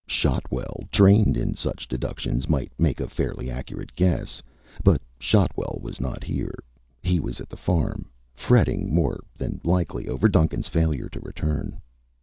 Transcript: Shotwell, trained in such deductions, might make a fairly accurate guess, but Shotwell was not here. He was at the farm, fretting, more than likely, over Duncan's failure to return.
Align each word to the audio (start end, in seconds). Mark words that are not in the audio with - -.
Shotwell, 0.07 0.85
trained 0.91 1.37
in 1.37 1.53
such 1.53 1.87
deductions, 1.87 2.49
might 2.49 2.71
make 2.79 2.99
a 2.99 3.07
fairly 3.07 3.51
accurate 3.51 3.93
guess, 3.93 4.41
but 4.83 4.99
Shotwell 5.19 5.77
was 5.79 6.01
not 6.01 6.23
here. 6.23 6.55
He 7.03 7.19
was 7.19 7.39
at 7.39 7.49
the 7.49 7.55
farm, 7.55 8.09
fretting, 8.33 8.91
more 8.91 9.23
than 9.37 9.61
likely, 9.63 10.07
over 10.07 10.27
Duncan's 10.27 10.67
failure 10.67 11.07
to 11.09 11.19
return. 11.19 11.79